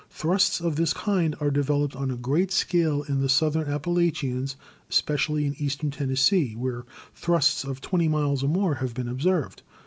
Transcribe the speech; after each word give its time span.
Thrusts 0.09 0.59
of 0.61 0.77
this 0.77 0.93
kind 0.93 1.35
are 1.39 1.51
developed 1.51 1.95
on 1.95 2.09
a 2.09 2.15
great 2.17 2.51
scale 2.51 3.03
in 3.03 3.21
the 3.21 3.29
southern 3.29 3.69
Appalachians, 3.71 4.55
especially 4.89 5.45
in 5.45 5.53
eastern 5.59 5.91
Tennessee, 5.91 6.55
where 6.55 6.85
thrusts 7.13 7.63
of 7.63 7.81
20 7.81 8.07
miles 8.07 8.43
or 8.43 8.49
more 8.49 8.73
have 8.81 8.95
been 8.95 9.07
observed. 9.07 9.61